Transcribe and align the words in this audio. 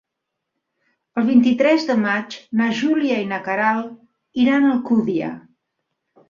El 1.21 1.27
vint-i-tres 1.27 1.85
de 1.89 1.97
maig 2.05 2.37
na 2.61 2.69
Júlia 2.79 3.19
i 3.25 3.27
na 3.35 3.39
Queralt 3.49 4.43
iran 4.47 4.67
a 4.67 4.73
Alcúdia. 4.79 5.31